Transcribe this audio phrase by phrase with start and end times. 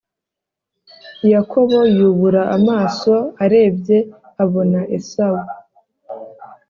[1.33, 3.13] Yakobo yubura amaso
[3.43, 3.97] arebye
[4.43, 5.41] abona Esawu